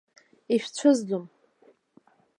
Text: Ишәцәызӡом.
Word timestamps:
Ишәцәызӡом. 0.53 1.25